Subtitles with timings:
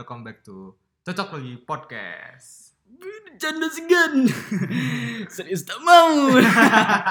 [0.00, 0.72] Welcome back to
[1.04, 2.72] Cocok Lagi Podcast.
[2.88, 4.32] Bercanda segan.
[5.36, 6.40] Serius tak mau.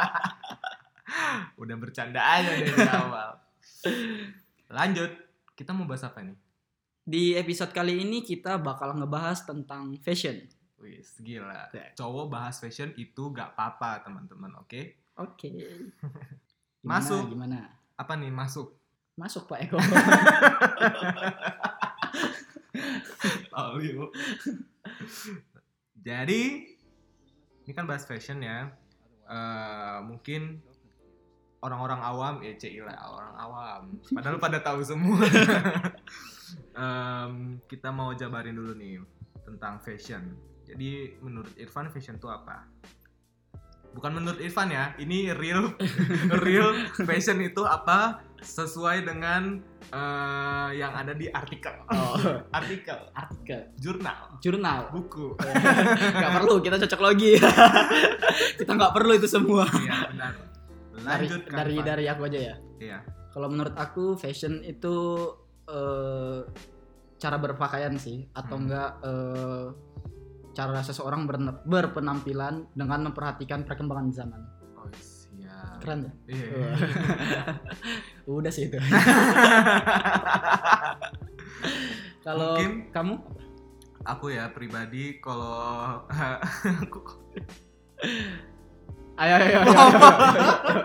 [1.62, 3.46] Udah bercanda aja dari awal.
[4.74, 5.14] Lanjut,
[5.54, 6.34] kita mau bahas apa nih?
[7.06, 10.50] Di episode kali ini kita bakal ngebahas tentang fashion.
[10.82, 11.70] Wih, gila.
[11.70, 11.94] Ya.
[11.94, 15.14] Cowok bahas fashion itu gak apa-apa teman-teman, oke?
[15.22, 15.54] Oke.
[16.82, 17.38] Gimana, Masuk.
[17.38, 17.70] Gimana?
[18.02, 18.74] Apa nih masuk?
[19.14, 19.78] Masuk Pak Eko.
[26.00, 26.42] Jadi,
[27.66, 28.72] ini kan bahas fashion ya.
[29.30, 30.58] Eh, mungkin
[31.62, 33.82] orang-orang awam, ya cila orang awam.
[34.10, 35.22] Padahal pada tahu semua.
[36.74, 38.98] Em, kita mau jabarin dulu nih
[39.46, 40.34] tentang fashion.
[40.66, 42.66] Jadi menurut Irfan fashion itu apa?
[43.94, 45.76] Bukan menurut Irfan ya, ini real
[46.46, 49.60] real fashion itu apa sesuai dengan
[49.90, 51.74] eh, yang ada di artikel.
[51.88, 52.16] Oh,
[52.60, 54.90] Artikel, artikel, jurnal, jurnal.
[54.92, 55.36] buku.
[56.24, 57.36] Gak perlu, kita cocok lagi.
[58.60, 59.66] kita nggak perlu itu semua.
[59.70, 60.34] Iya benar.
[61.00, 62.56] Dari kan, dari dari aku aja ya.
[62.80, 63.00] Iya.
[63.32, 64.96] Kalau menurut aku fashion itu
[65.70, 66.42] eh,
[67.20, 68.64] cara berpakaian sih atau Hmm.
[68.68, 69.66] enggak eh,
[70.50, 71.24] cara seseorang
[71.64, 74.42] berpenampilan dengan memperhatikan perkembangan zaman.
[74.76, 75.19] Oh siap.
[75.80, 76.12] Keren ya?
[76.28, 76.70] Iya.
[78.30, 78.78] Udah sih itu.
[82.26, 82.56] Kalau
[82.92, 83.16] kamu
[84.08, 86.00] Aku ya pribadi kalau
[86.84, 87.00] aku
[89.20, 89.60] ayo ayo ayo.
[89.60, 90.00] ayo, ayo,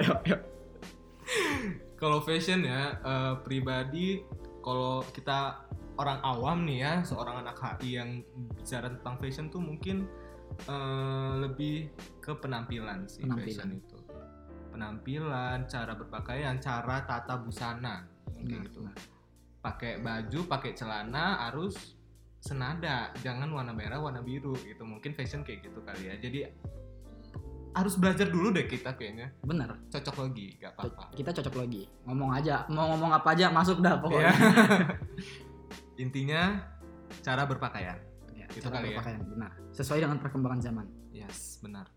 [0.02, 0.36] ayo, ayo.
[1.94, 4.27] kalau fashion ya eh, pribadi
[4.60, 5.62] kalau kita
[5.94, 8.10] orang awam nih ya seorang anak HI yang
[8.58, 10.10] bicara tentang fashion tuh mungkin
[10.66, 13.46] eh, lebih ke penampilan sih Penampilan.
[13.46, 13.93] fashion itu
[14.74, 18.96] penampilan cara berpakaian cara tata busana kayak Benar, gitu benar.
[19.61, 21.95] pakai baju pakai celana harus
[22.36, 26.51] senada jangan warna merah warna biru gitu mungkin fashion kayak gitu kali ya jadi
[27.73, 29.67] harus belajar dulu deh kita kayaknya Bener.
[29.89, 31.83] cocok lagi gak apa-apa Kita cocok lagi.
[32.07, 34.02] Ngomong aja, mau ngomong apa aja masuk dah Iya.
[34.02, 34.33] pokoknya.
[36.05, 36.42] Intinya
[37.18, 37.98] cara berpakaian.
[38.30, 39.02] Ya, Itu cara kali ya.
[39.02, 39.51] berpakaian, benar.
[39.74, 40.86] Sesuai dengan perkembangan zaman.
[41.11, 41.90] Yes, benar.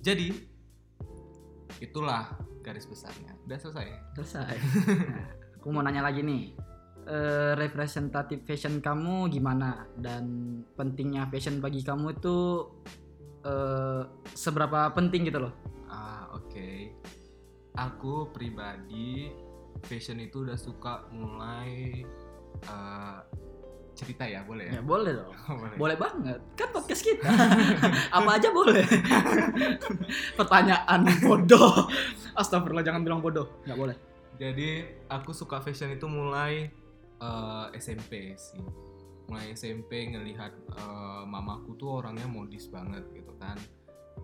[0.00, 0.28] Jadi
[1.80, 2.32] itulah
[2.64, 3.36] garis besarnya.
[3.46, 3.86] Udah selesai.
[4.18, 4.54] Selesai.
[5.06, 5.26] Nah,
[5.60, 6.54] aku mau nanya lagi nih.
[7.06, 12.66] Eh, representatif fashion kamu gimana dan pentingnya fashion bagi kamu itu
[13.46, 14.02] eh,
[14.34, 15.54] seberapa penting gitu loh?
[15.86, 16.90] Ah, oke.
[17.78, 19.30] Aku pribadi
[19.86, 22.02] fashion itu udah suka mulai
[22.66, 23.18] eh,
[23.96, 24.72] cerita ya, boleh ya?
[24.78, 25.32] Ya boleh dong.
[25.64, 25.76] boleh.
[25.80, 26.40] Boleh banget.
[26.52, 27.26] Kan podcast kita.
[28.16, 28.84] Apa aja boleh.
[30.38, 31.88] Pertanyaan bodoh.
[32.36, 33.48] Astagfirullah jangan bilang bodoh.
[33.64, 33.96] Nggak boleh.
[34.36, 36.68] Jadi aku suka fashion itu mulai
[37.16, 38.60] eh, SMP sih.
[39.32, 43.56] Mulai SMP ngelihat eh, mamaku tuh orangnya modis banget gitu kan.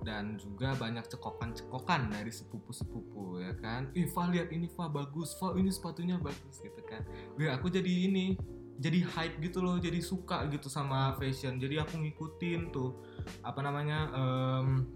[0.05, 3.89] Dan juga banyak cekokan-cekokan dari sepupu-sepupu ya kan.
[3.97, 7.01] Ih, Fa lihat ini Fa bagus, Fa ini sepatunya bagus gitu kan.
[7.41, 8.37] Wih, aku jadi ini
[8.81, 11.61] jadi hype gitu loh, jadi suka gitu sama fashion.
[11.61, 12.97] Jadi aku ngikutin tuh
[13.45, 14.89] apa namanya em,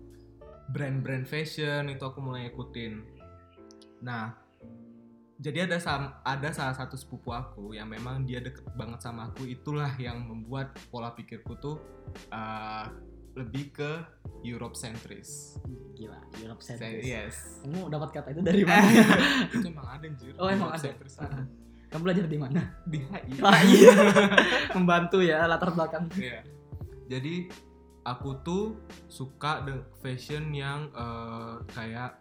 [0.73, 2.93] brand-brand fashion itu aku mulai ngikutin.
[4.03, 4.35] Nah,
[5.37, 5.77] jadi ada
[6.25, 10.73] ada salah satu sepupu aku yang memang dia deket banget sama aku itulah yang membuat
[10.89, 11.77] pola pikirku tuh
[12.33, 12.89] uh,
[13.37, 13.93] lebih ke
[14.41, 15.61] Europe centris.
[15.93, 17.05] Gila, Europe centris.
[17.05, 17.61] Yes.
[17.61, 18.89] Kamu dapat kata itu dari mana?
[19.53, 20.33] itu emang ada anjir.
[20.41, 21.45] Oh, emang Europe ada?
[21.87, 22.63] Kamu belajar di mana?
[22.85, 23.39] Di HI.
[23.47, 23.95] Ah, iya.
[24.77, 26.11] Membantu ya latar belakang.
[26.15, 26.43] Iya.
[27.07, 27.47] Jadi
[28.03, 32.19] aku tuh suka the fashion yang uh, kayak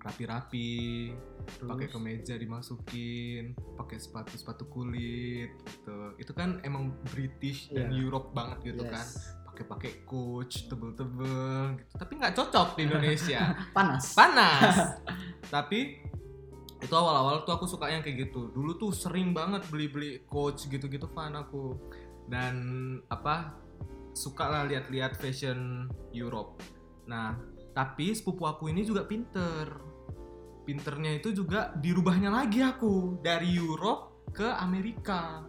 [0.00, 1.10] rapi-rapi,
[1.58, 5.98] pakai kemeja dimasukin, pakai sepatu-sepatu kulit gitu.
[6.16, 8.00] Itu kan emang British dan Iya.
[8.00, 8.92] Europe banget gitu Yes.
[8.94, 9.06] kan.
[9.50, 11.92] Pakai-pakai coach tebel-tebel gitu.
[11.98, 13.40] Tapi nggak cocok di Indonesia.
[13.76, 14.14] Panas.
[14.14, 14.74] Panas.
[15.48, 15.98] Tapi
[16.76, 18.52] itu awal-awal tuh aku suka yang kayak gitu.
[18.52, 21.76] Dulu tuh sering banget beli-beli coach gitu-gitu fan aku.
[22.26, 22.56] Dan
[23.08, 23.56] apa
[24.12, 26.60] suka lah lihat-lihat fashion Europe.
[27.06, 27.38] Nah,
[27.76, 29.68] tapi sepupu aku ini juga pinter.
[30.66, 35.46] Pinternya itu juga dirubahnya lagi aku dari Europe ke Amerika.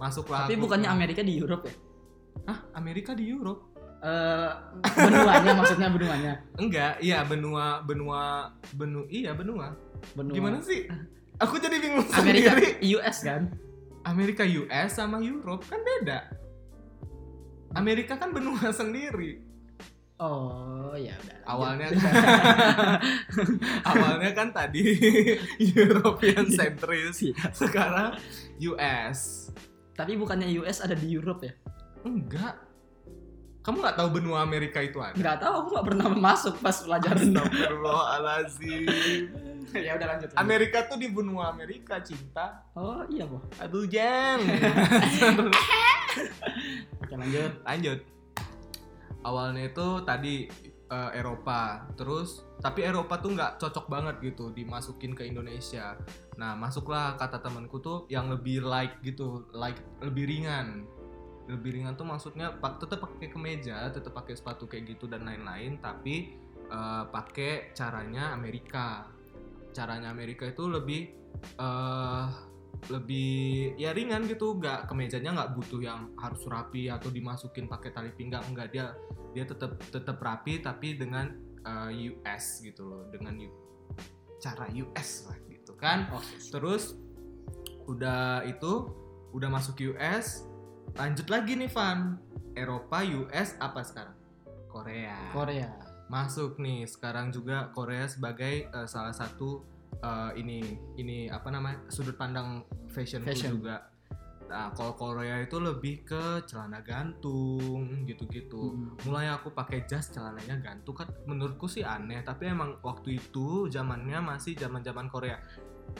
[0.00, 0.48] Masuklah.
[0.48, 1.74] Tapi aku bukannya ke- Amerika di Europe ya?
[2.46, 3.65] Hah, Amerika di Europe?
[4.04, 4.50] Eh
[4.92, 6.32] benuanya maksudnya benuanya.
[6.60, 9.72] Enggak, iya benua benua benu iya benua.
[10.12, 10.34] Benua.
[10.36, 10.84] Gimana sih?
[11.40, 12.80] Aku jadi bingung Amerika sendiri.
[12.96, 13.42] US kan?
[14.06, 16.20] Amerika US sama Europe kan beda.
[17.76, 19.42] Amerika kan benua sendiri.
[20.16, 21.38] Oh ya udah.
[21.44, 22.12] Awalnya kan
[23.84, 24.96] awalnya kan tadi
[25.60, 27.20] European centris.
[27.20, 27.52] Iya.
[27.52, 28.16] Sekarang
[28.64, 29.52] US.
[29.92, 31.52] Tapi bukannya US ada di Europe ya?
[32.08, 32.65] Enggak.
[33.66, 35.18] Kamu nggak tahu benua Amerika itu ada?
[35.18, 37.34] Nggak tahu, aku nggak pernah masuk pas pelajaran.
[37.34, 38.86] Astagfirullahaladzim.
[39.74, 40.30] ya udah lanjut.
[40.30, 40.38] lanjut.
[40.38, 42.62] Amerika tuh di benua Amerika, cinta.
[42.78, 43.42] Oh iya boh.
[43.58, 44.38] Aduh, Jeng.
[47.02, 47.52] Oke lanjut.
[47.66, 47.98] Lanjut.
[49.26, 50.46] Awalnya itu tadi
[50.86, 55.98] eh, Eropa, terus tapi Eropa tuh nggak cocok banget gitu dimasukin ke Indonesia.
[56.38, 60.86] Nah masuklah kata temanku tuh yang lebih light gitu, like lebih ringan.
[61.46, 65.78] Lebih ringan tuh maksudnya pak tetap pakai kemeja, tetap pakai sepatu kayak gitu dan lain-lain,
[65.78, 66.34] tapi
[66.66, 69.06] eh, pakai caranya Amerika.
[69.70, 71.12] Caranya Amerika itu lebih
[71.60, 72.26] eh
[72.86, 78.10] lebih ya ringan gitu nggak kemejanya nggak butuh yang harus rapi atau dimasukin pakai tali
[78.14, 78.94] pinggang enggak dia
[79.34, 81.34] dia tetap tetap rapi tapi dengan
[81.66, 83.58] uh, US gitu loh dengan U-
[84.38, 86.38] cara US lah gitu kan Oke.
[86.52, 86.94] terus
[87.90, 88.92] udah itu
[89.34, 90.46] udah masuk US
[90.96, 92.16] lanjut lagi nih Van
[92.56, 94.16] Eropa US apa sekarang
[94.72, 95.68] Korea Korea.
[96.08, 99.60] masuk nih sekarang juga Korea sebagai eh, salah satu
[100.00, 100.64] eh, ini
[100.96, 103.60] ini apa namanya sudut pandang fashion, Fashion.
[103.60, 103.92] juga.
[104.46, 108.72] Nah kalau Korea itu lebih ke celana gantung gitu-gitu.
[108.72, 108.96] Hmm.
[109.04, 114.16] Mulai aku pakai jas celananya gantung kan menurutku sih aneh tapi emang waktu itu zamannya
[114.24, 115.36] masih zaman-zaman Korea.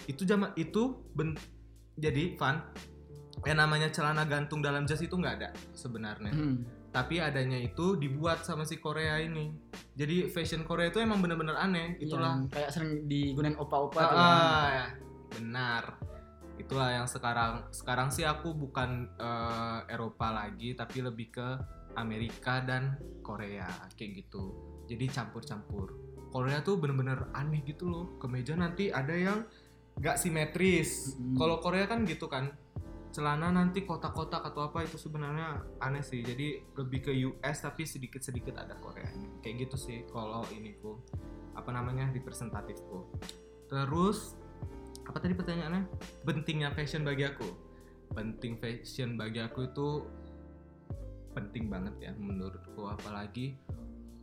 [0.08, 1.37] Itu zaman itu ben,
[2.00, 2.64] jadi Van
[3.44, 6.65] yang namanya celana gantung dalam jas itu nggak ada sebenarnya Hmm.
[6.88, 9.53] tapi adanya itu dibuat sama si Korea ini.
[9.93, 12.00] Jadi fashion Korea itu emang bener-bener aneh.
[12.00, 12.41] Itulah.
[12.41, 14.17] Yang kayak sering digunain opa-opa Ah, kan.
[14.73, 14.87] ya.
[15.29, 15.85] benar.
[16.56, 21.49] Itulah yang sekarang sekarang sih aku bukan eh, Eropa lagi tapi lebih ke
[21.94, 24.56] Amerika dan Korea kayak gitu.
[24.87, 25.93] Jadi campur-campur.
[26.29, 28.17] Korea tuh bener-bener aneh gitu loh.
[28.17, 29.44] Kemeja nanti ada yang
[29.97, 31.12] nggak simetris.
[31.15, 31.37] Mm.
[31.37, 32.56] Kalau Korea kan gitu kan.
[33.16, 36.20] Celana nanti kotak-kotak atau apa itu sebenarnya aneh sih.
[36.20, 39.08] Jadi lebih ke US tapi sedikit-sedikit ada Korea.
[39.40, 41.00] Kayak gitu sih kalau iniku
[41.56, 43.08] apa namanya representatifku.
[43.72, 44.36] Terus
[45.08, 45.88] apa tadi pertanyaannya?
[46.28, 47.48] Pentingnya fashion bagi aku.
[48.12, 49.88] Penting fashion bagi aku itu
[51.32, 53.56] penting banget ya menurutku apalagi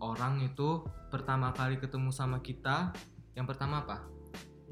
[0.02, 2.94] orang itu pertama kali ketemu sama kita
[3.34, 4.06] yang pertama apa?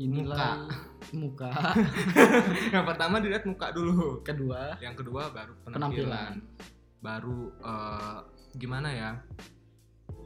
[0.01, 0.65] Dinilai
[1.13, 1.51] muka.
[2.73, 4.23] yang pertama dilihat muka dulu.
[4.25, 5.75] Kedua Yang kedua baru penampilan.
[5.75, 6.33] penampilan.
[7.01, 8.17] Baru eh,
[8.57, 9.11] gimana ya?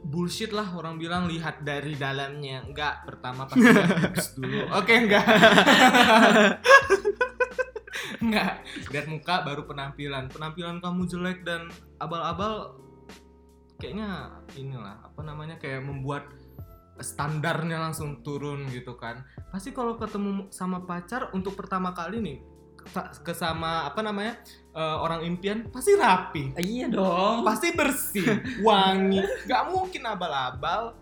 [0.06, 2.62] Bullshit lah orang bilang lihat dari dalamnya.
[2.62, 4.70] Enggak, pertama pasti dulu.
[4.70, 5.26] Oke, enggak.
[8.22, 8.52] enggak.
[8.92, 10.30] Lihat muka baru penampilan.
[10.30, 11.66] Penampilan kamu jelek dan
[11.98, 12.78] abal-abal
[13.76, 16.24] kayaknya inilah apa namanya kayak membuat
[17.00, 19.24] standarnya langsung turun gitu kan.
[19.52, 22.38] Pasti kalau ketemu sama pacar untuk pertama kali nih
[22.86, 24.38] ke- ke sama apa namanya
[24.72, 27.42] eh, orang impian pasti rapi iya dong.
[27.42, 28.26] pasti bersih,
[28.66, 30.94] wangi, nggak mungkin abal-abal.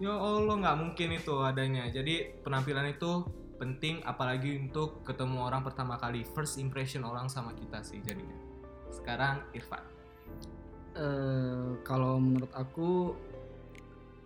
[0.00, 1.84] Ya Allah nggak mungkin itu adanya.
[1.92, 3.24] Jadi penampilan itu
[3.60, 8.32] penting, apalagi untuk ketemu orang pertama kali, first impression orang sama kita sih jadinya.
[8.88, 9.84] Sekarang Irfan.
[10.96, 13.12] Eh, kalau menurut aku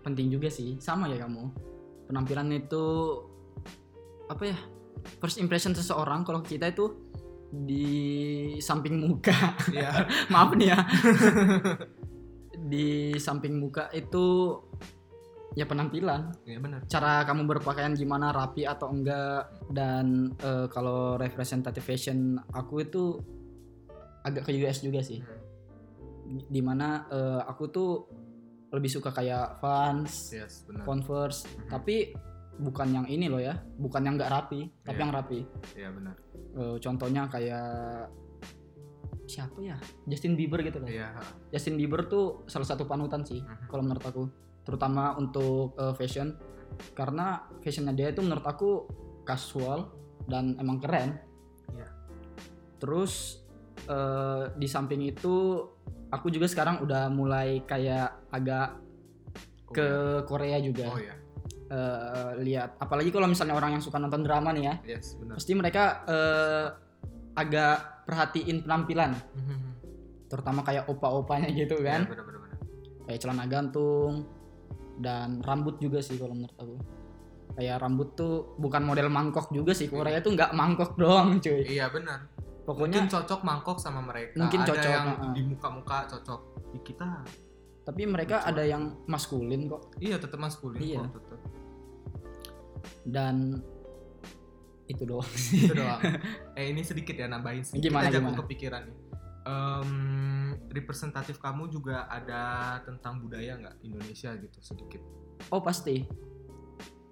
[0.04, 0.76] penting juga sih.
[0.78, 1.48] Sama ya kamu.
[2.12, 2.84] Penampilan itu
[4.28, 4.58] apa ya
[5.20, 6.92] first impression seseorang kalau kita itu
[7.54, 7.86] di
[8.58, 9.56] samping muka.
[9.70, 10.04] Iya.
[10.32, 10.78] maaf nih ya.
[12.64, 14.56] Di samping muka itu
[15.54, 16.32] ya penampilan.
[16.48, 16.80] Iya benar.
[16.88, 19.52] cara kamu berpakaian gimana rapi atau enggak.
[19.70, 23.20] Dan eh, kalau representative fashion aku itu
[24.24, 25.20] agak ke US juga sih.
[26.26, 27.90] Di mana eh, aku tuh
[28.74, 30.66] lebih suka kayak Vans, Yes.
[30.82, 31.70] Converse, Mhm.
[31.70, 31.96] tapi
[32.54, 35.02] bukan yang ini loh ya, bukan yang nggak rapi, tapi Iya.
[35.02, 35.40] yang rapi.
[35.74, 36.16] Iya benar.
[36.54, 37.66] Eh, contohnya kayak
[39.24, 40.86] siapa ya, Justin Bieber gitu loh.
[40.86, 41.16] Iya.
[41.50, 43.66] Justin Bieber tuh salah satu panutan sih, Mhm.
[43.66, 44.22] kalau menurut aku,
[44.62, 46.34] terutama untuk eh, fashion,
[46.94, 48.70] karena fashionnya dia itu menurut aku
[49.24, 49.90] casual
[50.26, 51.18] dan emang keren.
[51.72, 51.88] Iya.
[52.78, 53.42] Terus
[53.84, 55.60] eh, di samping itu,
[56.08, 58.76] aku juga sekarang udah mulai kayak agak
[59.68, 59.88] ke
[60.24, 60.86] Korea juga.
[60.86, 61.14] Oh ya.
[61.64, 65.40] Eh, lihat apalagi kalau misalnya orang yang suka nonton drama nih ya Yes, benar.
[65.40, 66.66] pasti mereka eh,
[67.34, 69.16] agak perhatiin penampilan
[70.28, 72.58] terutama kayak opa-opanya gitu kan Iya, benar benar benar.
[73.08, 74.28] kayak celana gantung
[75.00, 76.76] dan rambut juga sih kalau menurut aku
[77.54, 81.88] kayak rambut tuh bukan model mangkok juga sih Korea tuh nggak mangkok doang cuy Iya
[81.88, 82.28] benar.
[82.64, 84.40] Pokoknya Mungkin cocok mangkok sama mereka.
[84.40, 86.40] Mungkin ada cocok, yang di muka-muka cocok.
[86.72, 87.08] Di kita
[87.84, 88.48] tapi mereka Cocok.
[88.48, 91.04] ada yang maskulin kok iya tetap maskulin Iya.
[91.04, 91.40] kok tetap.
[93.04, 93.60] dan
[94.84, 96.00] itu doang itu doang
[96.58, 98.32] eh ini sedikit ya nambahin sedikit Gimana, aja gimana?
[98.32, 98.96] aku kepikiran nih
[99.44, 99.92] Em,
[100.72, 105.04] representatif kamu juga ada tentang budaya nggak Indonesia gitu sedikit
[105.52, 106.00] oh pasti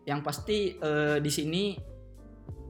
[0.09, 1.76] yang pasti eh, di sini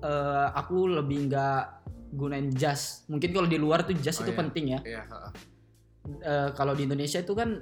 [0.02, 1.81] eh, aku lebih nggak
[2.12, 3.02] gunain jas.
[3.08, 4.38] Mungkin kalau di luar tuh jas Oh, itu iya.
[4.38, 4.80] penting ya.
[4.84, 5.02] Iya.
[6.20, 7.56] Eh, kalau di Indonesia itu kan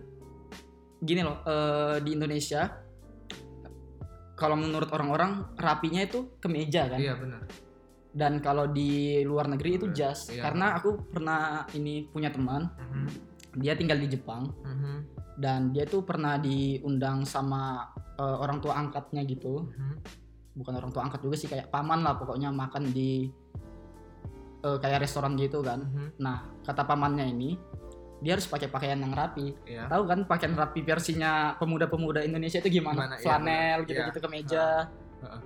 [0.99, 2.67] gini loh eh, di Indonesia
[4.35, 6.99] kalau menurut orang-orang rapinya itu kemeja kan?
[6.99, 7.43] Iya benar.
[8.11, 10.27] Dan kalau di luar negeri itu jas.
[10.29, 10.43] Iya.
[10.43, 11.41] karena aku pernah
[11.73, 13.07] ini punya teman Mhm,
[13.61, 14.51] dia tinggal di Jepang.
[14.65, 14.95] Mhm,
[15.39, 19.65] dan dia tuh pernah diundang sama eh, orang tua angkatnya gitu.
[19.65, 19.97] Mhm.
[20.51, 23.31] bukan orang tua angkat juga sih kayak paman lah pokoknya makan di
[24.61, 25.81] eh, kayak restoran gitu kan.
[25.83, 27.51] Mhm, nah kata pamannya ini
[28.21, 29.57] dia harus pakai pakaian yang rapi.
[29.65, 29.89] Iya.
[29.89, 33.15] Tahu kan pakaian rapi versinya pemuda-pemuda Indonesia itu gimana, Gimana?
[33.17, 34.25] Iya, flanel gitu-gitu Iya.
[34.25, 34.67] kemeja
[35.25, 35.41] Heeh.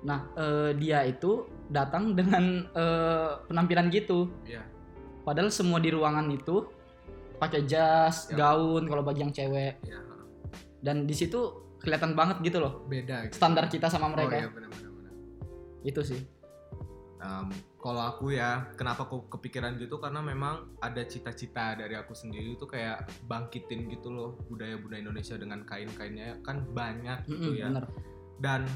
[0.00, 4.32] nah eh, dia itu datang dengan eh, penampilan gitu.
[4.44, 4.64] Iya.
[5.22, 6.64] Padahal semua di ruangan itu
[7.36, 8.48] pakai jas Ya.
[8.48, 9.76] gaun kalau bagi yang cewek.
[9.84, 10.24] Iya heeh.
[10.80, 11.38] dan di situ
[11.76, 12.80] kelihatan banget gitu loh.
[12.88, 13.36] Beda gitu.
[13.36, 14.40] standar kita sama oh mereka.
[14.40, 15.12] iya benar benar benar.
[15.84, 16.20] Itu sih
[17.16, 17.48] Em,
[17.80, 19.96] kalau aku ya kenapa aku kepikiran gitu?
[19.96, 25.64] Karena memang ada cita-cita dari aku sendiri itu kayak bangkitin gitu loh budaya-budaya Indonesia dengan
[25.64, 26.44] kain-kainnya.
[26.44, 27.68] Kan banyak gitu Mm-mm, ya.
[27.72, 27.86] bener.
[28.36, 28.68] Dan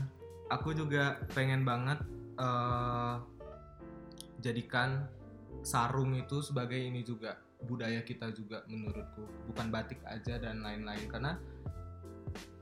[0.48, 2.00] aku juga pengen banget
[2.40, 3.14] eh
[4.40, 5.04] jadikan
[5.60, 9.28] sarung itu sebagai ini juga budaya kita juga menurutku.
[9.52, 11.04] Bukan batik aja dan lain-lain.
[11.12, 11.36] Karena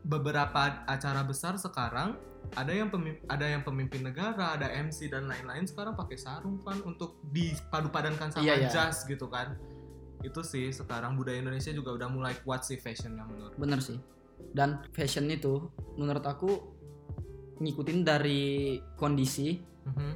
[0.03, 2.17] beberapa acara besar sekarang
[2.51, 6.81] ada yang pemimpin, ada yang pemimpin negara ada MC dan lain-lain sekarang pakai sarung kan
[6.83, 8.69] untuk dipadu-padankan sama Iya, iya.
[8.69, 9.59] jas gitu kan
[10.19, 14.01] itu sih sekarang budaya Indonesia juga udah mulai kuat sih fashionnya menurut bener sih
[14.51, 16.51] dan fashion itu menurut aku
[17.59, 18.41] ngikutin dari
[18.95, 20.13] kondisi Mhm.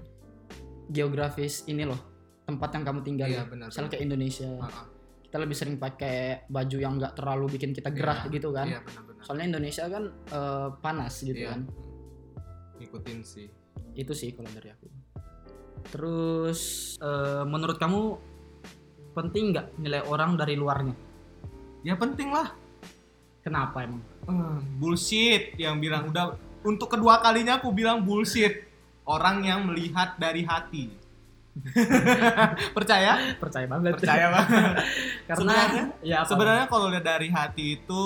[0.89, 1.99] geografis ini loh
[2.43, 3.93] tempat yang kamu tinggal Iya, benar, misalnya benar.
[3.93, 4.87] kayak Indonesia Ah, ah.
[5.23, 6.17] kita lebih sering pakai
[6.47, 9.12] baju yang nggak terlalu bikin kita gerah Iya, gitu kan Iya benar-benar.
[9.23, 11.51] Soalnya Indonesia kan eh, panas gitu Iya.
[11.53, 11.61] kan
[12.77, 13.49] Ngikutin sih.
[13.95, 14.87] itu sih kalau dari aku
[15.89, 16.61] terus
[16.99, 18.17] eh, menurut kamu
[19.13, 20.95] penting nggak nilai orang dari luarnya
[21.83, 22.55] Ya penting lah.
[23.41, 28.71] kenapa emang Eh, bullshit yang bilang udah untuk kedua kalinya aku bilang bullshit.
[29.03, 30.95] Orang yang melihat dari hati.
[32.77, 33.37] Percaya?
[33.37, 34.73] percaya banget Percaya banget.
[35.29, 36.29] karena Sebenarnya- ya apa?
[36.29, 38.05] Sebenarnya kalau lihat dari hati itu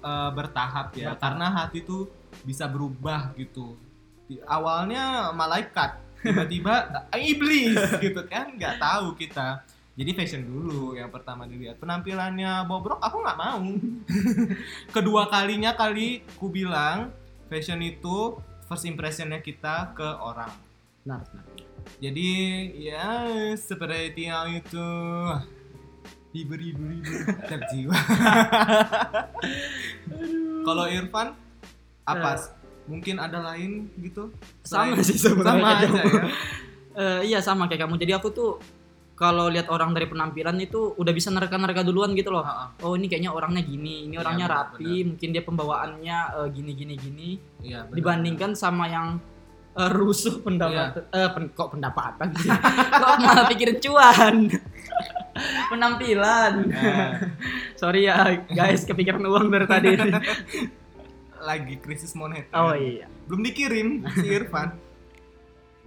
[0.00, 1.20] eh, bertahap ya, Bertahap.
[1.20, 2.08] karena hati itu
[2.42, 3.76] bisa berubah gitu.
[4.24, 6.74] Di- Awalnya malaikat, tiba-tiba
[7.10, 9.62] eh, iblis gitu kan, nggak tahu kita.
[9.98, 13.58] Jadi fashion dulu yang pertama dilihat penampilannya bobrok aku nggak mau.
[14.88, 17.10] Kedua kalinya kali ku bilang
[17.50, 20.54] fashion itu first impressionnya kita ke orang.
[21.02, 21.44] benar, benar.
[21.98, 22.28] Jadi
[22.78, 23.06] ya
[23.54, 24.86] seperti yang itu
[26.30, 27.00] hibur-hibur
[27.44, 27.96] terjiwa.
[30.62, 31.28] Kalau Irfan
[32.04, 32.30] apa?
[32.30, 32.40] Eh.
[32.88, 34.32] Mungkin ada lain gitu?
[34.62, 35.98] sama Selain- sih sebenarnya Sama aja kamu.
[35.98, 36.22] ya.
[36.98, 38.58] Eh, iya sama kayak kamu jadi aku tuh
[39.14, 42.74] kalau lihat orang dari penampilan itu udah bisa nerka-nerka duluan gitu loh Ha-ha.
[42.82, 46.94] oh ini kayaknya orangnya gini ini orangnya benar, rapi mungkin dia pembawaannya eh, gini gini
[46.98, 47.28] gini
[47.62, 47.94] benar.
[47.94, 49.22] dibandingkan sama yang
[49.74, 50.42] eh, rusuh Iya.
[50.42, 52.48] pendapat eh pen- kok pendapatan sih?
[53.02, 54.36] Kok malah pikirin cuan?
[55.70, 56.54] Penampilan.
[56.66, 57.10] Eh,
[57.80, 58.16] sorry ya
[58.48, 59.88] guys kepikiran uang dari tadi.
[61.38, 62.50] Lagi krisis moneter.
[62.52, 63.06] oh iya.
[63.24, 64.74] Belum dikirim si Irfan.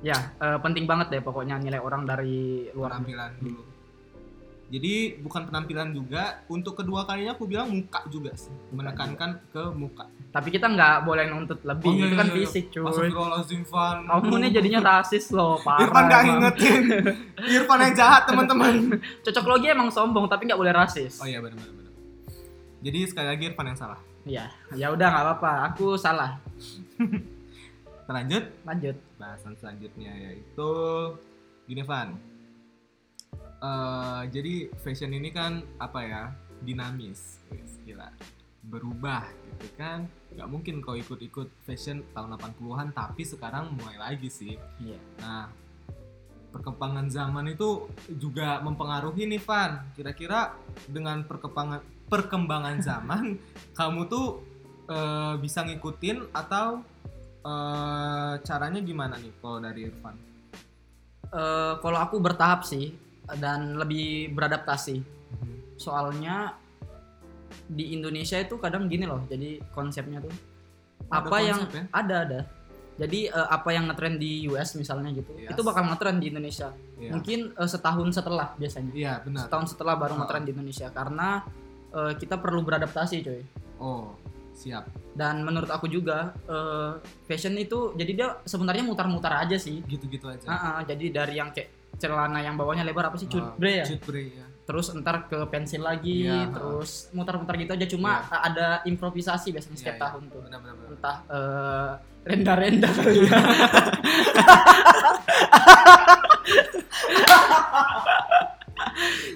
[0.02, 3.62] Ya eh, penting banget deh pokoknya nilai orang dari luar penampilan dulu.
[4.72, 10.08] Jadi bukan penampilan juga, untuk kedua kalinya aku bilang muka juga sih, menekankan ke muka.
[10.32, 12.40] tapi kita nggak boleh nuntut lebih Oh, iya, itu kan iya, iya.
[12.42, 13.98] fisik cuy Astagfirullahaladzim, Van.
[14.08, 16.32] kamu nih jadinya rasis loh parah Irfan gak emang.
[16.34, 16.84] ingetin.
[17.60, 18.74] Irfan yang jahat teman-teman.
[19.28, 21.76] cocok logi emang sombong tapi nggak boleh rasis Oh iya benar-benar.
[21.76, 21.92] benar.
[22.80, 24.00] Jadi sekali lagi Irfan yang salah.
[24.24, 26.40] Iya, ya udah nggak apa-apa aku salah
[28.02, 30.70] Terlanjut lanjut bahasan selanjutnya yaitu
[31.66, 32.16] gini Van.
[33.62, 36.24] Eh, jadi fashion ini kan apa ya
[36.66, 38.10] dinamis, Wis, gila
[38.66, 40.10] berubah gitu kan.
[40.34, 44.58] Gak mungkin kau ikut-ikut fashion tahun 80-an tapi sekarang mulai lagi sih.
[44.82, 44.98] Iya.
[45.22, 45.46] Nah,
[46.50, 47.86] perkembangan zaman itu
[48.18, 49.94] juga mempengaruhi nih Van.
[49.94, 50.58] Kira-kira
[50.90, 53.38] dengan perkembangan perkembangan zaman
[53.78, 54.42] kamu tuh
[54.90, 56.82] eh, bisa ngikutin atau
[57.46, 60.18] eh, caranya gimana nih kalau dari Irfan?
[61.30, 65.00] Eh, kalau aku bertahap sih dan lebih beradaptasi
[65.76, 66.56] soalnya
[67.66, 70.34] di Indonesia itu kadang gini loh jadi konsepnya tuh
[71.08, 71.84] Ada apa yang konsep ya?
[71.92, 72.42] ada ada
[72.92, 75.50] Jadi eh, apa yang ngetrend di US misalnya gitu, Yes.
[75.50, 76.70] itu bakal ngetrend di Indonesia.
[77.02, 77.10] Iya.
[77.10, 78.94] Mungkin eh, setahun setelah biasanya.
[78.94, 79.42] Iya, benar.
[79.48, 80.18] Setahun setelah baru Ah.
[80.22, 81.42] ngetrend di Indonesia karena
[81.90, 83.42] eh, kita perlu beradaptasi, coy.
[83.82, 84.14] Oh,
[84.54, 84.86] siap.
[85.12, 86.92] Dan menurut aku juga eh,
[87.26, 89.82] fashion itu jadi dia sebenarnya mutar-mutar aja sih.
[89.82, 90.46] Gitu-gitu aja.
[90.46, 94.22] Ah, ah, jadi dari yang kayak celana yang bawahnya lebar apa sih cutbre ya Cutbre
[94.26, 94.46] ya.
[94.66, 99.82] terus ntar ke pensil lagi Iya, terus mutar-mutar gitu aja cuma ada improvisasi biasanya Iya,
[99.86, 100.04] setiap iya.
[100.10, 100.76] tahun tuh Benar-benar.
[100.76, 100.90] benar.
[100.98, 101.90] entah eh,
[102.22, 103.38] renda-renda kali ya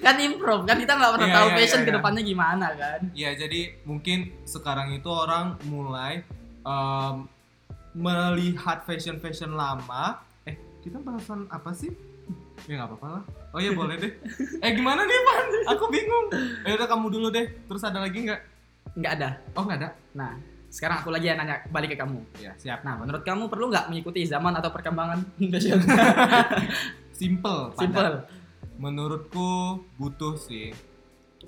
[0.02, 1.96] kan improv kan kita nggak pernah Iya, tahu iya, fashion iya, ke iya.
[1.98, 6.22] depannya gimana kan Iya, jadi mungkin sekarang itu orang mulai
[6.62, 7.26] em,
[7.96, 10.20] melihat fashion-fashion lama.
[10.44, 10.52] Eh,
[10.84, 11.88] kita bahasan apa sih?
[12.66, 13.22] Ya nggak apa-apa lah.
[13.50, 14.12] Oh iya boleh deh.
[14.58, 15.46] Eh gimana nih Pan?
[15.72, 16.26] Aku bingung.
[16.62, 17.46] Eh udah kamu dulu deh.
[17.64, 18.40] Terus ada lagi nggak?
[18.96, 19.90] nggak ada Oh nggak ada.
[20.16, 20.32] nah
[20.66, 22.80] sekarang aku lagi yang nanya balik ke kamu Ya siap.
[22.80, 25.20] nah menurut kamu perlu nggak mengikuti zaman atau perkembangan
[25.52, 25.84] fashion
[27.12, 27.76] Simple.
[27.76, 28.24] simple
[28.76, 30.72] Menurutku butuh sih.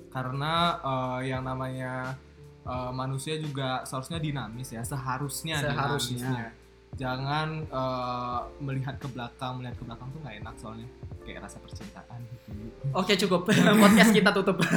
[0.09, 2.17] Karena eh, yang namanya
[2.61, 6.53] eh, manusia juga seharusnya dinamis ya, seharusnya, Seharusnya.
[6.97, 10.87] Jangan eh, melihat ke belakang, melihat ke belakang tuh nggak enak soalnya
[11.23, 12.49] kayak rasa percintaan gitu.
[12.97, 13.45] Oke cukup
[13.83, 14.57] podcast kita tutup.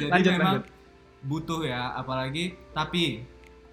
[0.00, 0.64] Jadi Lanjut, memang lanjut.
[1.24, 3.22] butuh ya, apalagi tapi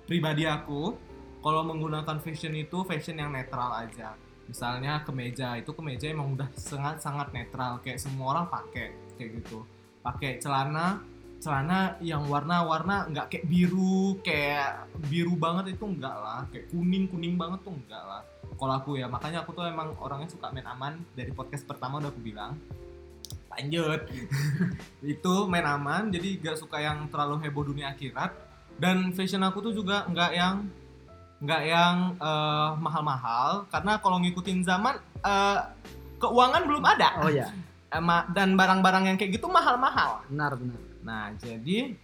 [0.05, 0.95] pribadi aku
[1.39, 4.15] kalau menggunakan fashion itu fashion yang netral aja.
[4.49, 9.61] Misalnya kemeja itu kemeja emang udah sangat sangat netral kayak semua orang pakai kayak gitu.
[10.01, 11.03] Pakai celana
[11.39, 16.43] celana yang warna-warna nggak kayak biru kayak biru banget itu enggak lah.
[16.51, 18.21] Kayak kuning kuning banget tuh enggak lah.
[18.59, 20.99] Kalau aku ya makanya aku tuh emang orangnya suka main aman.
[21.15, 22.59] Dari podcast pertama udah aku bilang.
[23.55, 24.03] Lanjut.
[25.15, 28.35] Itu main aman jadi gak suka yang terlalu heboh dunia akhirat.
[28.75, 30.67] Dan fashion aku tuh juga nggak yang
[31.39, 33.63] nggak yang eh, mahal-mahal.
[33.71, 35.59] Karena kalau ngikutin zaman eh,
[36.19, 37.23] keuangan belum ada.
[37.23, 40.19] Oh ya,Ema- dan barang-barang yang kayak gitu mahal-mahal.
[40.27, 40.88] Benar benar.
[41.03, 41.95] Nah, jadi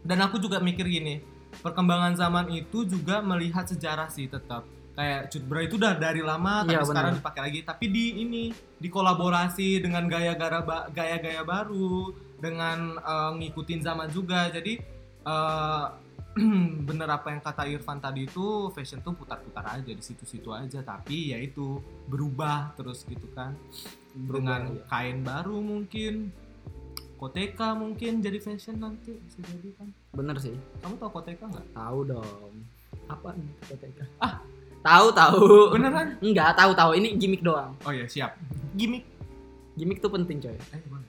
[0.00, 1.20] dan aku juga mikir gini,
[1.60, 4.64] perkembangan zaman itu juga melihat sejarah sih tetap.
[4.96, 8.44] Kayak cutbra itu udah dari lama tapi Iya, sekarang dipakai lagi, tapi di ini
[8.82, 10.60] dikolaborasi dengan gaya-gaya
[10.92, 14.50] gaya-gaya baru dengan eh, ngikutin zaman juga.
[14.50, 14.76] Jadi
[15.24, 15.86] eh,
[16.88, 21.34] bener apa yang kata Irfan tadi itu fashion tuh putar-putar aja di situ-situ aja tapi
[21.34, 23.58] ya itu berubah terus gitu kan
[24.14, 24.82] dengan iya.
[24.86, 26.30] kain baru mungkin
[27.20, 30.56] koteka mungkin jadi fashion nanti bisa jadi kan Bener sih.
[30.80, 32.52] kamu tahu koteka nggak Tahu dong.
[33.06, 34.04] Apa nih koteka?
[34.18, 34.40] Ah.
[34.80, 35.44] tahu tahu.
[35.76, 36.96] beneran Enggak, tahu tahu.
[36.96, 37.76] Ini gimmick doang.
[37.84, 38.40] oh ya siap
[38.72, 39.04] gimmick
[39.76, 40.56] Gimmick tuh penting, coy.
[40.56, 41.06] eh gimana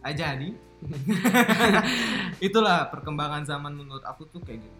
[0.00, 0.52] ah jadi
[2.40, 4.78] itulah perkembangan zaman menurut aku tuh kayak gitu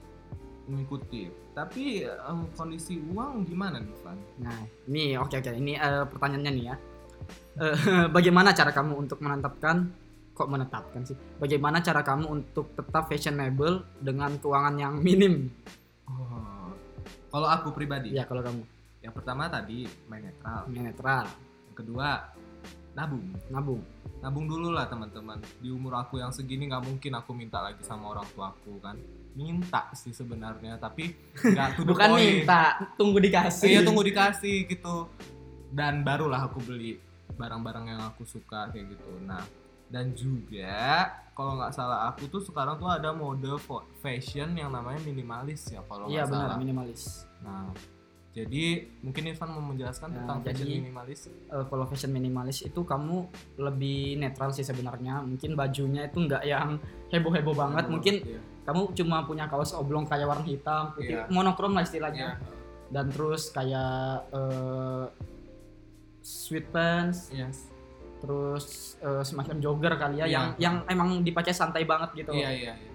[0.65, 4.19] mengikuti tapi em, kondisi uang gimana nih Van?
[4.39, 5.51] Nah, ini oke oke.
[5.53, 6.77] Ini eh, pertanyaannya nih ya.
[7.55, 7.77] Eh,
[8.17, 9.87] bagaimana cara kamu untuk menetapkan
[10.35, 11.15] kok menetapkan sih?
[11.39, 15.49] Bagaimana cara kamu untuk tetap fashionable dengan keuangan yang minim?
[16.05, 16.69] oh
[17.31, 18.63] kalau aku pribadi Ya kalau kamu
[19.01, 21.25] yang pertama tadi main netral yang netral,
[21.67, 22.09] yang kedua
[22.95, 23.83] nabung nabung.
[24.19, 28.09] nabung dulu lah teman-teman di umur aku yang segini nggak mungkin aku minta lagi sama
[28.09, 28.97] orang tua aku kan
[29.35, 32.47] minta sih sebenarnya tapi nggak Bukan point.
[32.47, 33.67] minta, tunggu dikasih.
[33.69, 35.11] iya tunggu dikasih gitu
[35.71, 36.97] dan barulah aku beli
[37.35, 39.43] barang-barang yang aku suka kayak gitu nah
[39.85, 43.45] dan juga kalau nggak salah aku tuh sekarang tuh ada mode
[44.01, 47.03] fashion yang namanya minimalis ya kalau Iya nggak benar, salah minimalis.
[47.41, 47.69] nah
[48.35, 48.65] jadi
[48.99, 53.31] mungkin Irfan mau menjelaskan Nah, tentang fashion jadi- minimalis Eh, kalau fashion minimalis itu kamu
[53.57, 55.23] lebih netral sih sebenarnya.
[55.23, 56.83] Mungkin bajunya itu nggak yang
[57.15, 57.87] heboh-heboh banget.
[57.87, 58.41] Mungkin Iya.
[58.67, 61.31] kamu cuma punya kaos oblong kayak warna hitam, putih, Iya.
[61.31, 61.87] monokrom lah Iya.
[61.87, 62.29] istilahnya.
[62.91, 65.05] Dan terus kayak eh
[66.25, 67.69] sweat pants, Yes.
[68.19, 68.67] terus
[68.99, 70.33] eh, semacam jogger kali ya, Iya.
[70.33, 72.33] yang yang emang dipakai santai banget gitu.
[72.33, 72.93] Iya iya iya.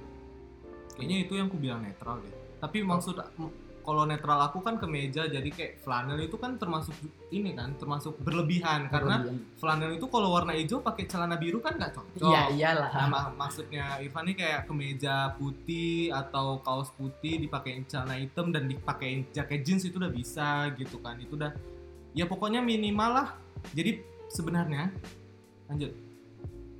[0.92, 2.34] Kayaknya itu yang ku bilang netral deh.
[2.58, 6.94] Tapi maksud m- kalau netral aku kan kemeja jadi kayak flanel itu kan termasuk
[7.30, 9.58] ini kan termasuk berlebihan karena Berlebihan.
[9.58, 12.22] flanel itu kalau warna hijau pakai celana biru kan nggak cocok.
[12.22, 12.92] Iya iyalah.
[12.92, 18.66] Nah, mak- maksudnya Irfan ini kayak kemeja putih atau kaos putih dipakein celana hitam dan
[18.66, 21.16] dipakein jaket jeans itu udah bisa gitu kan.
[21.16, 21.54] Itu udah
[22.14, 23.28] ya pokoknya minimal lah.
[23.74, 24.90] Jadi sebenarnya
[25.68, 25.92] lanjut.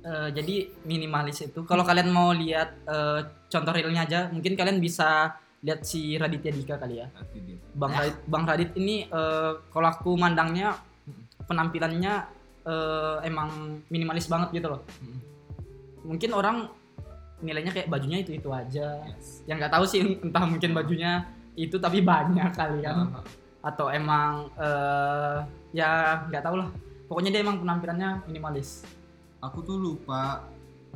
[0.00, 0.54] Eh, jadi
[0.88, 3.20] minimalis itu kalau kalian mau lihat eh,
[3.52, 7.06] contoh realnya aja mungkin kalian bisa lihat si Raditya Dika kali ya.
[7.76, 10.80] Bang Radit, Bang Radit ini eh, kalau aku mandangnya
[11.44, 12.14] penampilannya
[12.64, 14.82] eh, emang minimalis banget gitu loh
[16.00, 16.56] mungkin orang
[17.40, 19.44] nilainya kayak bajunya itu itu aja Yes.
[19.48, 23.24] yang nggak tahu sih entah mungkin bajunya itu tapi banyak kali kan ah.
[23.60, 25.36] Atau emang eh
[25.76, 26.68] ya nggak tahu lah.
[27.06, 28.84] Pokoknya dia emang penampilannya minimalis.
[29.40, 30.44] Aku tuh lupa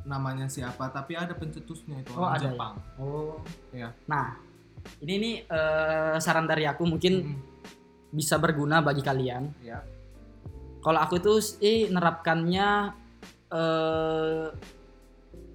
[0.05, 2.53] namanya siapa tapi ada pencetusnya itu Oh, orang ada ya?
[2.53, 2.75] Jepang.
[3.01, 3.37] Oh.
[3.73, 3.89] Iya.
[4.05, 4.37] nah
[5.01, 8.13] ini nih eh, saran dari aku mungkin Mm-mm.
[8.13, 9.49] bisa berguna bagi kalian.
[9.65, 9.81] Ya
[10.85, 12.69] kalau aku tuh sih nerapkannya
[13.49, 14.47] eh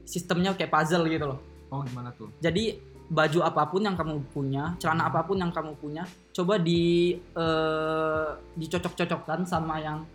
[0.09, 1.39] sistemnya kayak puzzle gitu loh.
[1.69, 2.33] Oh gimana tuh?
[2.41, 7.13] Jadi baju apa pun yang kamu punya celana apa pun yang kamu punya coba di
[7.17, 10.05] eh, dicocok-cocokkan sama yang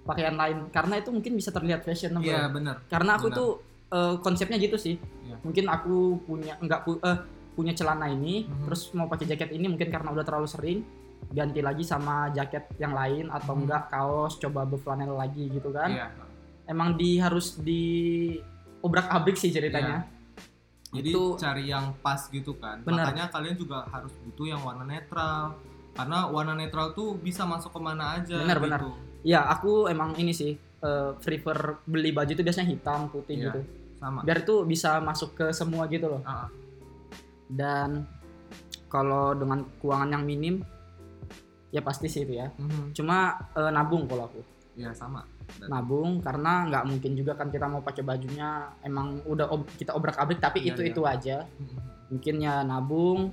[0.00, 0.70] pakaian lain.
[0.70, 3.36] Karena itu mungkin bisa terlihat fashionable iya bener karena aku benar.
[3.36, 3.50] tuh
[3.90, 4.96] eh, konsepnya gitu sih.
[5.26, 5.36] Iya.
[5.40, 7.18] mungkin aku punya nggak pu- eh,
[7.50, 8.64] punya celana ini Mhm.
[8.64, 10.78] terus mau pakai jaket ini mungkin karena udah terlalu sering
[11.28, 13.60] ganti lagi sama jaket yang lain atau Mhm.
[13.60, 15.90] enggak kaos coba berflanel lagi gitu kan.
[15.90, 16.06] Iya.
[16.64, 17.82] Emang di harus di
[18.80, 20.06] obrak abrik sih ceritanya
[20.90, 23.06] jadi Itu- cari yang pas gitu kan Benar.
[23.06, 25.54] makanya kalian juga harus butuh yang warna netral
[25.90, 28.64] karena warna netral tuh bisa masuk ke mana aja Benar, gitu.
[28.66, 28.80] benar.
[29.22, 33.44] ya aku emang ini sih eh, prefer beli baju itu biasanya hitam putih Iya.
[33.46, 33.60] gitu
[33.96, 36.48] sama biar itu bisa masuk ke semua gitu loh Ah, ah.
[37.46, 38.08] dan
[38.86, 40.64] kalau dengan keuangan yang minim
[41.70, 42.90] ya pasti sih itu ya Mhm.
[42.92, 43.16] cuma
[43.52, 44.40] eh, nabung kalau aku
[44.72, 45.20] Iya sama
[45.62, 48.48] nabung karena nggak mungkin juga kan kita mau pakai bajunya
[48.80, 50.90] emang udah ob- kita obrak abrik tapi Iya, itu iya.
[50.90, 51.36] itu aja.
[52.10, 53.30] Mungkin ya nabung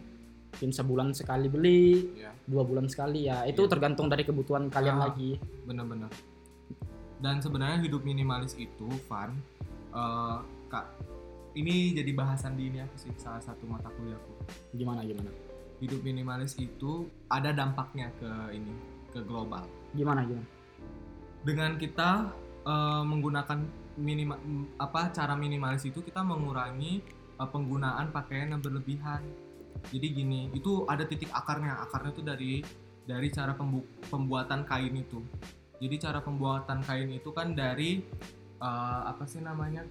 [0.48, 2.34] mungkin sebulan sekali beli Iya.
[2.44, 5.04] dua bulan sekali ya itu tergantung dari kebutuhan kalian Ah.
[5.06, 5.38] lagi.
[5.64, 6.10] bener-bener
[7.18, 9.38] dan sebenarnya hidup minimalis itu fun
[9.90, 10.86] Eh, kak
[11.54, 14.34] ini jadi bahasan di ini aku sih salah satu mata kuliahku
[14.72, 15.32] gimana gimana?
[15.78, 18.74] Hidup minimalis itu ada dampaknya ke ini
[19.10, 19.66] ke global.
[19.92, 20.46] Gimana gimana
[21.46, 22.32] dengan kita
[22.66, 23.60] eh, menggunakan
[23.98, 24.38] minima
[24.78, 27.02] apa cara minimalis itu kita mengurangi
[27.38, 29.22] eh, penggunaan pakaian yang berlebihan.
[29.94, 31.78] Jadi gini itu ada titik akarnya.
[31.86, 32.54] Akarnya itu dari
[33.08, 35.22] dari cara pembu- pembuatan kain itu.
[35.78, 38.02] Jadi cara pembuatan kain itu kan dari
[38.58, 39.86] eh, apa sih namanya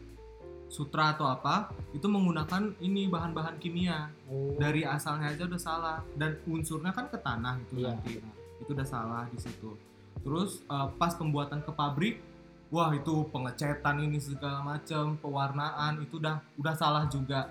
[0.66, 4.10] sutra atau apa itu menggunakan ini bahan-bahan kimia.
[4.26, 4.58] Oh.
[4.58, 5.98] Dari asalnya aja udah salah.
[6.18, 7.94] Dan unsurnya kan ke tanah itu iya.
[7.94, 8.18] nanti.
[8.58, 12.20] Itu udah salah di situ terus uh, pas pembuatan ke pabrik
[12.68, 17.48] wah itu pengecetan ini segala macam pewarnaan itu udah udah salah juga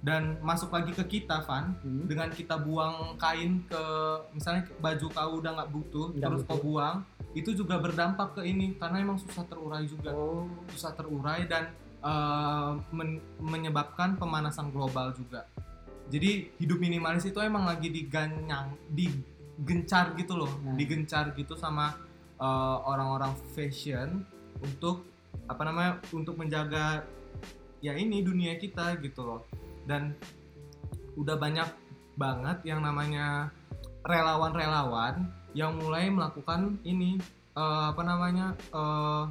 [0.00, 2.06] dan masuk lagi ke kita Van Hmm.
[2.06, 3.82] dengan kita buang kain ke
[4.30, 6.54] misalnya baju kau udah nggak butuh Nggak terus butuh.
[6.54, 6.96] kau buang
[7.34, 11.74] itu juga berdampak ke ini karena emang susah terurai juga oh susah terurai dan
[12.06, 15.42] uh, men- menyebabkan pemanasan global juga.
[16.06, 18.78] Jadi hidup minimalis itu emang lagi diganyang,
[19.56, 20.74] digencar gitu loh, Nah.
[20.74, 21.96] digencar gitu sama
[22.36, 24.24] uh, orang-orang fashion
[24.58, 25.04] untuk
[25.44, 27.04] apa namanya untuk menjaga
[27.78, 29.40] ya ini dunia kita gitu loh.
[29.82, 30.12] Dan
[31.14, 31.68] udah banyak
[32.14, 33.48] banget yang namanya
[34.02, 37.16] relawan-relawan yang mulai melakukan ini
[37.52, 39.24] uh, apa namanya uh,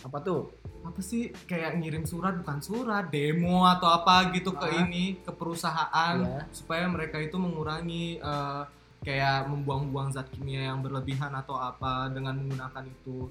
[0.00, 0.48] apa tuh
[0.82, 4.82] apa sih kayak ngirim surat bukan surat demo atau apa gitu ke Ah.
[4.82, 6.48] ini ke perusahaan Iya.
[6.50, 8.62] supaya mereka itu mengurangi eh,
[9.02, 13.26] kayak membuang-buang zat kimia yang berlebihan atau apa dengan menggunakan itu.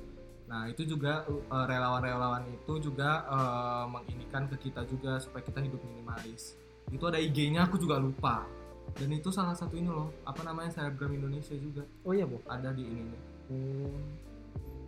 [0.52, 5.80] Nah itu juga eh, relawan-relawan itu juga eh, menginikan ke kita juga supaya kita hidup
[5.88, 6.60] minimalis.
[6.92, 8.44] Itu ada IG-nya aku juga lupa.
[8.92, 11.88] Dan itu salah satu ini loh apa namanya selebgram Indonesia juga.
[12.04, 12.38] Oh iya bu?
[12.46, 13.18] Ada di ini
[13.52, 13.92] Oh.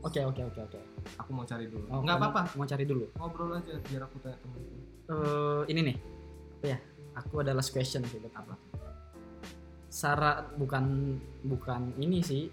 [0.07, 0.79] oke oke oke oke.
[1.19, 1.83] Aku mau cari dulu.
[1.91, 2.41] Oh, nggak apa-apa.
[2.55, 3.11] mau cari dulu.
[3.19, 5.97] Ngobrol aja biar aku tanya temenku eh ini nih.
[6.59, 6.79] Apa ya?
[7.19, 8.72] Aku ada last question sih buat apa
[9.93, 10.85] saran bukan
[11.45, 12.49] bukan ini sih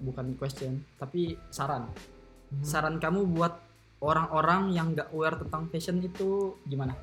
[0.00, 1.84] bukan question tapi saran.
[2.48, 2.64] Hmm.
[2.64, 3.60] saran kamu buat
[4.00, 6.96] orang-orang yang nggak aware tentang fashion itu gimana?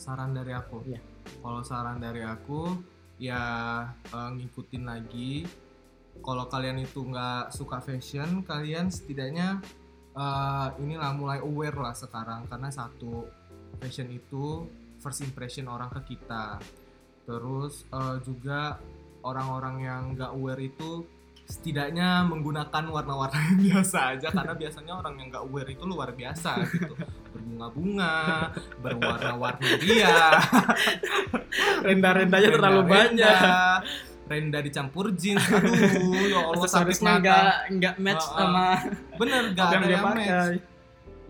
[0.00, 0.80] Saran dari aku?
[0.88, 1.04] Iya.
[1.44, 2.80] kalau saran dari aku
[3.20, 3.44] ya
[3.92, 5.44] eh, ngikutin lagi.
[6.20, 9.60] Kalau kalian itu nggak suka fashion kalian setidaknya
[10.16, 12.48] eh, inilah mulai aware lah sekarang.
[12.48, 13.28] Karena satu
[13.84, 14.64] fashion itu
[14.96, 16.56] first impression orang ke kita.
[17.28, 18.80] Terus eh, juga
[19.22, 21.04] orang-orang yang nggak aware itu
[21.50, 26.50] setidaknya menggunakan warna-warna yang biasa aja karena biasanya orang yang nggak aware itu luar biasa
[26.70, 26.94] gitu.
[27.34, 28.14] Berbunga-bunga
[28.78, 30.38] berwarna-warni ria
[31.82, 33.34] renda-rendanya Renda-renda,
[34.30, 35.74] renda dicampur jeans aduh
[36.30, 37.18] ya Allah mata.
[37.18, 38.66] nggak nggak match sama
[39.18, 40.69] bener gak ada dia yang match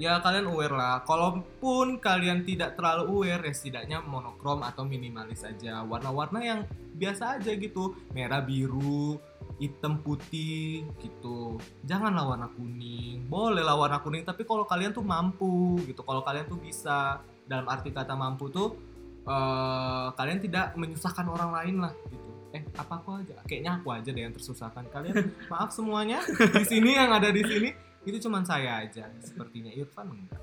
[0.01, 1.05] ya kalian aware lah.
[1.05, 5.85] Kalaupun kalian tidak terlalu aware ya setidaknya monokrom atau minimalis aja.
[5.85, 6.61] Warna-warna yang
[6.97, 7.93] biasa aja gitu.
[8.17, 9.21] Merah biru
[9.61, 11.61] hitam putih gitu.
[11.85, 13.29] Janganlah warna kuning.
[13.29, 16.01] Bolehlah warna kuning tapi kalau kalian tuh mampu gitu.
[16.01, 17.21] Kalau kalian tuh bisa.
[17.45, 18.79] Dalam arti kata mampu tuh
[19.27, 22.31] eh, kalian tidak menyusahkan orang lain lah gitu.
[22.57, 23.37] Eh apa aku aja.
[23.45, 24.89] Kayaknya aku aja deh yang tersusahkan.
[24.89, 26.25] Kalian maaf semuanya.
[26.31, 30.41] Di sini yang ada di sini itu cuman saya aja sepertinya Irfan enggak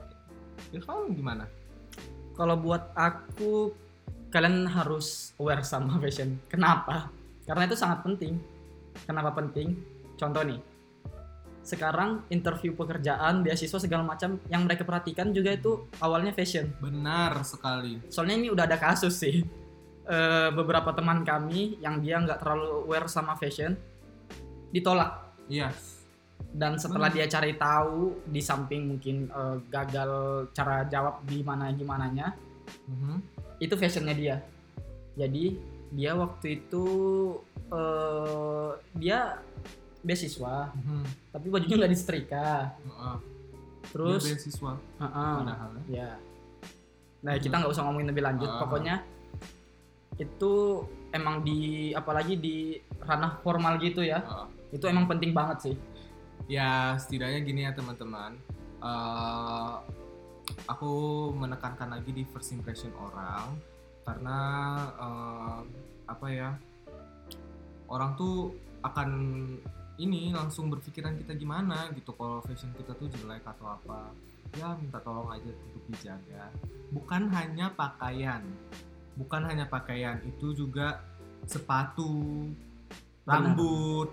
[0.74, 1.46] Irfan gimana
[2.38, 3.74] Kalau buat aku
[4.30, 6.38] kalian harus aware sama fashion.
[6.46, 7.10] Kenapa?
[7.50, 8.38] Karena itu sangat penting.
[9.10, 9.74] Kenapa penting?
[10.22, 10.62] Contoh nih.
[11.66, 16.70] Sekarang interview pekerjaan, beasiswa segala macam yang mereka perhatikan juga itu awalnya fashion.
[16.78, 19.42] benar sekali Soalnya ini udah ada kasus sih.
[20.08, 23.76] Eh, beberapa teman kami yang dia nggak terlalu aware sama fashion
[24.72, 25.68] ditolak iya
[26.58, 30.12] dan setelah dia cari tahu di samping mungkin eh, gagal
[30.52, 32.34] cara jawab gimana gimananya
[32.84, 33.16] Mhm.
[33.60, 34.36] itu fashionnya dia
[35.14, 35.54] jadi
[35.90, 36.86] dia waktu itu
[37.70, 39.38] eh dia
[40.00, 41.04] beasiswa Mhm.
[41.32, 43.18] tapi bajunya nggak disetrika Heeh.
[43.88, 45.34] terus Dia beasiswa Heeh.
[45.38, 45.84] padahal ya.
[45.94, 46.10] ya
[47.18, 48.60] nah kita nggak usah ngomongin lebih lanjut Ah.
[48.62, 48.96] pokoknya
[50.18, 50.54] itu
[51.12, 52.56] emang di apalagi di
[53.00, 54.48] ranah formal gitu ya Heeh.
[54.74, 55.76] itu emang penting banget sih
[56.46, 58.38] ya setidaknya gini ya teman-teman.
[58.78, 59.76] Eh,
[60.70, 60.94] aku
[61.34, 63.58] menekankan lagi di first impression orang
[64.06, 64.40] karena
[64.96, 65.60] eh,
[66.08, 66.50] apa ya
[67.92, 68.54] orang tuh
[68.86, 69.10] akan
[69.98, 74.14] ini langsung berpikiran kita gimana gitu kalau fashion kita tuh jelek atau apa.
[74.56, 76.54] Ya minta tolong aja untuk dijaga.
[76.94, 78.46] Bukan hanya pakaian.
[79.18, 81.02] Bukan hanya pakaian itu juga
[81.50, 82.46] sepatu
[83.26, 83.34] Benar.
[83.44, 84.10] rambut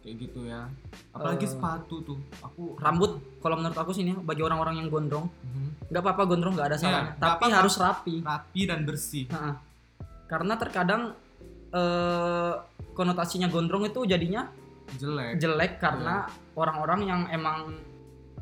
[0.00, 0.64] kayak gitu ya
[1.10, 5.28] apalagi Eh, sepatu tuh aku rambut kalau menurut aku sih nih bagi orang-orang yang gondrong
[5.28, 5.88] Mhm.
[5.88, 7.56] nggak apa-apa gondrong nggak ada Iya, salahnya nggak tapi apa-apa.
[7.58, 9.54] harus rapi rapi dan bersih Heeh.
[10.26, 11.02] karena terkadang
[11.70, 12.54] eh,
[12.92, 14.50] konotasinya gondrong itu jadinya
[14.92, 17.78] jelek jelek karena orang-orang yang emang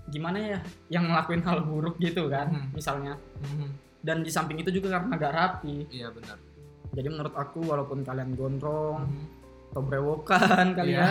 [0.08, 2.72] gimana ya yang ngelakuin hal buruk gitu kan Hmm.
[2.72, 3.68] misalnya Mhm.
[4.00, 6.40] dan di samping itu juga karena gak rapi iya benar
[6.88, 9.24] jadi menurut aku walaupun kalian gondrong Mhm.
[9.68, 11.00] Atau brewokan kali Iya.
[11.00, 11.10] ya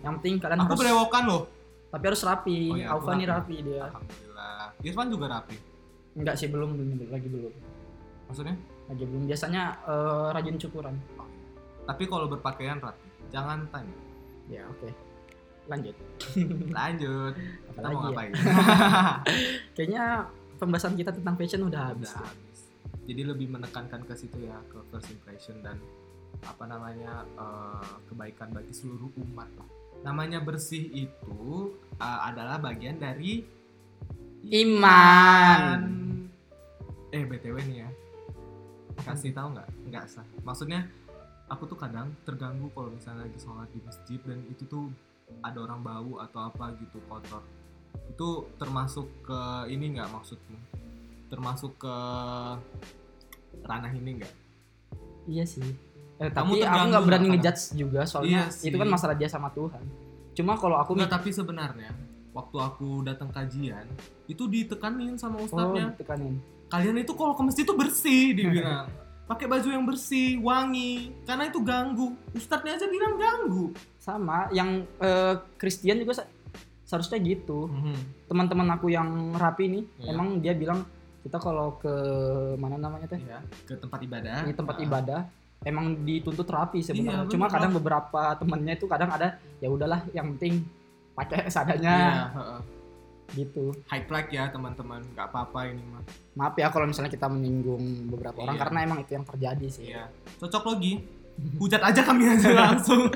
[0.00, 1.42] yang penting kalian aku harus berewokan loh.
[1.88, 2.58] Tapi harus rapi.
[2.68, 3.54] Oh iya, Alfa nih rapi.
[3.62, 3.80] dia.
[3.82, 4.60] Alhamdulillah.
[4.78, 5.56] Irfan juga rapi?
[6.12, 7.52] Enggak sih belum belum lagi belum.
[8.28, 8.54] Maksudnya?
[8.86, 9.22] Lagi belum.
[9.24, 10.94] Biasanya eh, rajin cukuran.
[11.82, 13.96] Tapi kalau berpakaian rapi jangan tanya.
[14.46, 14.92] Ya oke.
[15.64, 15.96] Lanjut.
[16.76, 17.32] Lanjut.
[17.32, 18.06] Kita Apalagi mau ya?
[18.06, 18.32] ngapain?
[19.74, 20.04] Kayaknya
[20.58, 22.58] pembahasan kita tentang fashion udah habis Udah habis.
[23.04, 25.80] jadi lebih menekankan ke situ ya ke first impression dan
[26.44, 29.50] apa namanya eh, kebaikan bagi seluruh umat.
[29.58, 33.42] Lah namanya bersih itu eh, adalah bagian dari
[34.48, 35.82] Iman.
[37.10, 37.88] eh btw nih ya.
[39.02, 39.68] Kasih tahu nggak?
[39.90, 40.26] Nggak sah.
[40.46, 40.86] Maksudnya
[41.50, 44.92] aku tuh kadang terganggu kalau misalnya lagi sholat di masjid dan itu tuh
[45.42, 47.42] ada orang bau atau apa gitu kotor.
[48.14, 49.40] Itu termasuk ke
[49.72, 50.58] ini nggak maksudmu?
[51.28, 51.96] Termasuk ke
[53.66, 54.34] ranah ini nggak?
[55.26, 55.87] Iya sih.
[56.18, 59.48] Eh, Kamu tapi aku nggak berani ngejudge juga soalnya Iya itu kan masalah dia sama
[59.50, 59.82] Tuhan.
[60.32, 61.90] Cuma kalau aku Nggak, tapi sebenarnya
[62.30, 63.86] waktu aku datang kajian
[64.24, 66.38] itu ditekanin sama oh ustadznya tekanin.
[66.68, 68.86] kalian itu kalau ke masjid itu bersih dibilang
[69.30, 75.34] pakai baju yang bersih wangi karena itu ganggu ustadznya aja bilang ganggu Sama yang eh,
[75.54, 76.30] Christian juga se-
[76.82, 77.68] seharusnya gitu.
[78.24, 80.08] Teman-teman aku yang rapi nih Iya.
[80.08, 80.82] emang dia bilang
[81.20, 81.90] kita kalau ke
[82.54, 83.18] mana namanya teh?
[83.18, 84.82] ya ke tempat ibadah Ini tempat Ah.
[84.82, 85.20] ibadah
[85.60, 87.26] emang dituntut rapi sebenarnya.
[87.26, 90.62] Iya, Cuma bener, kadang beberapa temennya itu kadang ada ya udahlah yang penting
[91.12, 92.56] pakai seadanya Iya,
[93.34, 93.74] gitu.
[93.90, 96.00] high flag ya teman-teman nggak apa-apa ini mah
[96.32, 98.62] Maaf ya kalau misalnya kita menyinggung beberapa orang Iya.
[98.62, 99.84] karena emang itu yang terjadi sih.
[99.90, 100.06] iya
[100.38, 101.02] cocok logi
[101.60, 103.10] hujat aja kami aja langsung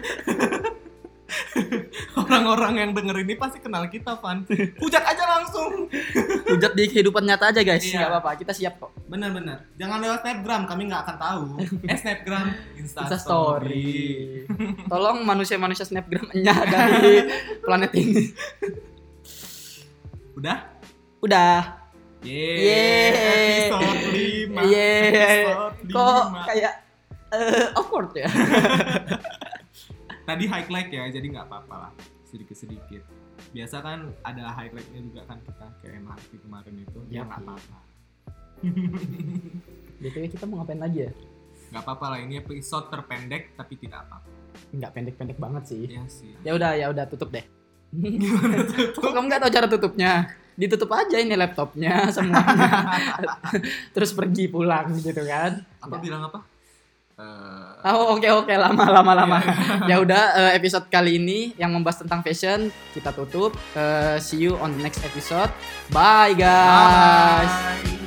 [2.15, 4.45] orang-orang yang denger ini pasti kenal kita Van
[4.77, 5.89] hujat aja langsung
[6.45, 7.99] Hujat di kehidupan nyata aja guys, Iya.
[7.99, 8.91] nggak apa-apa, kita siap kok.
[9.05, 11.45] bener-bener jangan lewat snapgram kami nggak akan tahu
[11.83, 14.45] eh snapgram Insta insta story.
[14.85, 17.15] Tolong manusia-manusia snapgramnya dari
[17.61, 18.25] planet ini.
[20.35, 20.59] udah
[21.21, 21.79] Udah.
[22.23, 23.67] Yeay, Yeay.
[23.67, 25.11] episode 5 Yeay.
[25.43, 26.47] episode Kok 5.
[26.47, 26.73] kayak
[27.31, 28.29] eh, awkward ya?
[30.23, 31.93] tadi highlight ya jadi nggak apa-apa lah
[32.25, 33.03] sedikit-sedikit
[33.51, 37.79] biasa kan ada highlightnya juga kan kita kayak MRT kemarin itu ya nggak apa-apa
[39.99, 41.13] BTW kita mau ngapain lagi ya?
[41.71, 44.29] nggak apa-apa lah ini episode terpendek tapi tidak apa-apa
[44.73, 45.85] Nggak pendek-pendek banget sih.
[45.89, 47.45] ya sih Ya udah, ya udah tutup deh.
[48.93, 50.13] Kok kamu nggak tahu cara tutupnya?
[50.53, 52.69] Ditutup aja ini laptopnya semuanya.
[53.97, 55.65] Terus pergi pulang gitu kan?
[55.81, 56.45] apa bilang apa
[57.19, 59.39] Eh, Oh oke oke lama lama lama.
[59.91, 63.53] ya udah eh, episode kali ini yang membahas tentang fashion kita tutup.
[63.75, 65.51] Eh, see you on the next episode.
[65.91, 67.51] Bye guys.
[67.51, 68.02] bye.